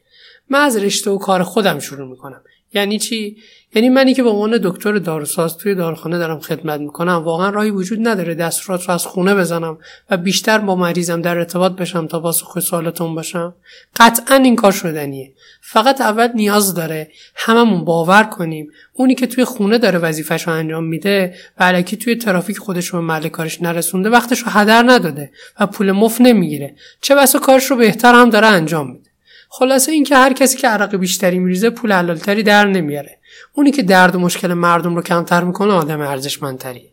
من 0.48 0.60
از 0.60 0.76
رشته 0.76 1.10
و 1.10 1.18
کار 1.18 1.42
خودم 1.42 1.78
شروع 1.78 2.10
می‌کنم. 2.10 2.42
یعنی 2.74 2.98
چی؟ 2.98 3.36
یعنی 3.74 3.88
منی 3.88 4.14
که 4.14 4.22
به 4.22 4.28
عنوان 4.28 4.58
دکتر 4.62 4.98
داروساز 4.98 5.56
توی 5.56 5.74
داروخانه 5.74 6.18
دارم 6.18 6.40
خدمت 6.40 6.80
می‌کنم 6.80 7.12
واقعا 7.12 7.50
راهی 7.50 7.70
وجود 7.70 8.08
نداره 8.08 8.34
دستورات 8.34 8.84
رو 8.84 8.94
از 8.94 9.06
خونه 9.06 9.34
بزنم 9.34 9.78
و 10.10 10.16
بیشتر 10.16 10.58
با 10.58 10.76
مریضم 10.76 11.22
در 11.22 11.38
ارتباط 11.38 11.72
بشم 11.72 12.06
تا 12.06 12.20
پاسخ 12.20 12.60
سوالتون 12.60 13.14
باشم. 13.14 13.54
قطعا 13.96 14.36
این 14.36 14.56
کار 14.56 14.72
شدنیه. 14.72 15.32
فقط 15.60 16.00
اول 16.00 16.28
نیاز 16.34 16.74
داره 16.74 17.10
هممون 17.34 17.84
باور 17.84 18.22
کنیم. 18.22 18.70
اونی 18.92 19.14
که 19.14 19.26
توی 19.26 19.44
خونه 19.44 19.78
داره 19.78 19.98
وظیفش 19.98 20.48
رو 20.48 20.52
انجام 20.52 20.84
میده 20.84 21.34
و 21.58 21.64
علکی 21.64 21.96
توی 21.96 22.16
ترافیک 22.16 22.58
خودش 22.58 22.86
رو 22.86 23.00
محل 23.00 23.28
کارش 23.28 23.62
نرسونده 23.62 24.10
وقتش 24.10 24.38
رو 24.38 24.50
هدر 24.50 24.82
نداده 24.86 25.30
و 25.60 25.66
پول 25.66 25.92
مف 25.92 26.20
نمی‌گیره. 26.20 26.76
چه 27.00 27.14
بسا 27.14 27.38
کارش 27.38 27.64
رو 27.64 27.76
بهتر 27.76 28.14
هم 28.14 28.30
داره 28.30 28.46
انجام 28.46 28.90
میده. 28.90 29.05
خلاصه 29.58 29.92
اینکه 29.92 30.16
هر 30.16 30.32
کسی 30.32 30.58
که 30.58 30.68
عرق 30.68 30.96
بیشتری 30.96 31.38
میریزه 31.38 31.70
پول 31.70 31.92
حلالتری 31.92 32.42
در 32.42 32.66
نمیاره. 32.66 33.18
اونی 33.54 33.70
که 33.70 33.82
درد 33.82 34.14
و 34.16 34.18
مشکل 34.18 34.52
مردم 34.52 34.96
رو 34.96 35.02
کمتر 35.02 35.44
می‌کنه 35.44 35.72
آدم 35.72 36.00
ارزشمندتریه. 36.00 36.92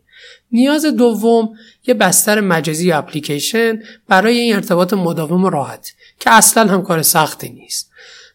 نیاز 0.52 0.84
دوم 0.86 1.48
یه 1.86 1.94
بستر 1.94 2.40
مجازی 2.40 2.92
اپلیکیشن 2.92 3.82
برای 4.08 4.38
این 4.38 4.54
ارتباط 4.54 4.92
مداوم 4.92 5.44
و 5.44 5.50
راحت 5.50 5.92
که 6.20 6.30
اصلا 6.30 6.72
هم 6.72 6.82
کار 6.82 7.02
سختی 7.02 7.48
نیست. 7.48 7.90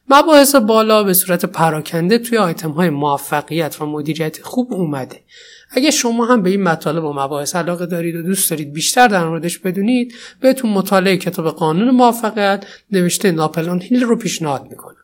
مباحث 0.09 0.55
بالا 0.55 1.03
به 1.03 1.13
صورت 1.13 1.45
پراکنده 1.45 2.17
توی 2.17 2.37
آیتم 2.37 2.71
های 2.71 2.89
موفقیت 2.89 3.81
و 3.81 3.85
مدیریت 3.85 4.41
خوب 4.41 4.73
اومده. 4.73 5.19
اگه 5.71 5.91
شما 5.91 6.25
هم 6.25 6.41
به 6.41 6.49
این 6.49 6.63
مطالب 6.63 7.03
و 7.03 7.13
مباحث 7.13 7.55
علاقه 7.55 7.85
دارید 7.85 8.15
و 8.15 8.21
دوست 8.21 8.49
دارید 8.49 8.73
بیشتر 8.73 9.07
در 9.07 9.25
موردش 9.25 9.57
بدونید 9.57 10.13
بهتون 10.41 10.71
مطالعه 10.71 11.17
کتاب 11.17 11.49
قانون 11.49 11.89
موفقیت 11.89 12.65
نوشته 12.91 13.31
ناپلون 13.31 13.81
هیل 13.81 14.03
رو 14.03 14.15
پیشنهاد 14.15 14.67
می‌کنم. 14.69 14.95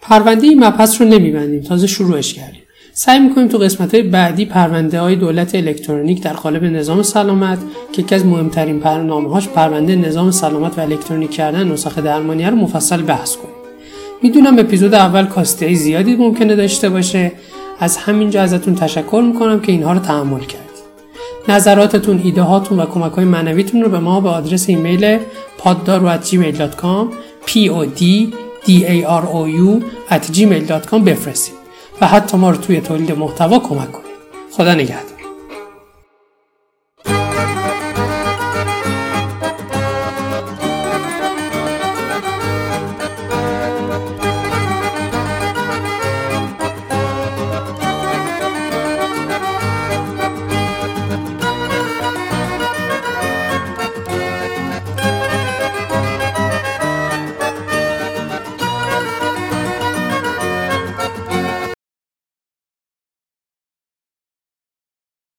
پرونده 0.00 0.46
این 0.46 0.64
مبحث 0.64 1.00
رو 1.00 1.08
نمیبندیم 1.08 1.62
تازه 1.62 1.86
شروعش 1.86 2.34
کردیم. 2.34 2.60
سعی 2.92 3.20
می‌کنیم 3.20 3.48
تو 3.48 3.58
قسمت 3.58 3.94
های 3.94 4.02
بعدی 4.02 4.44
پرونده 4.44 5.00
های 5.00 5.16
دولت 5.16 5.54
الکترونیک 5.54 6.22
در 6.22 6.32
قالب 6.32 6.64
نظام 6.64 7.02
سلامت 7.02 7.58
که 7.92 8.02
یکی 8.02 8.14
از 8.14 8.26
مهمترین 8.26 8.80
برنامه 8.80 9.30
هاش 9.30 9.48
پرونده 9.48 9.96
نظام 9.96 10.30
سلامت 10.30 10.78
و 10.78 10.80
الکترونیک 10.80 11.30
کردن 11.30 11.68
نسخه 11.68 12.00
درمانی 12.00 12.44
رو 12.44 12.56
مفصل 12.56 13.02
بحث 13.02 13.36
کنیم. 13.36 13.54
می‌دونم 14.22 14.58
اپیزود 14.58 14.94
اول 14.94 15.26
کاسته 15.26 15.74
زیادی 15.74 16.16
ممکنه 16.16 16.56
داشته 16.56 16.88
باشه. 16.88 17.32
از 17.80 17.96
همینجا 17.96 18.42
ازتون 18.42 18.74
تشکر 18.74 19.22
می‌کنم 19.26 19.60
که 19.60 19.72
اینها 19.72 19.92
رو 19.92 19.98
تحمل 19.98 20.40
کردید. 20.40 20.64
نظراتتون 21.48 22.20
ایده 22.24 22.42
هاتون 22.42 22.80
و 22.80 22.86
کمک 22.86 23.12
های 23.12 23.24
معنویتون 23.24 23.82
رو 23.82 23.88
به 23.88 23.98
ما 23.98 24.20
به 24.20 24.28
آدرس 24.28 24.68
ایمیل 24.68 25.18
poddaro@gmail.com 25.58 27.06
p 27.46 27.50
o 27.50 27.86
d 27.98 28.02
d 28.66 28.70
a 28.70 29.06
r 29.06 29.24
o 29.24 29.42
u 29.64 29.82
gmail.com 30.36 30.94
بفرستید 30.94 31.54
و 32.00 32.06
حتی 32.06 32.36
ما 32.36 32.50
رو 32.50 32.56
توی 32.56 32.80
تولید 32.80 33.12
محتوا 33.12 33.58
کمک 33.58 33.92
کنید. 33.92 34.14
خدا 34.52 34.74
نگهدار. 34.74 35.13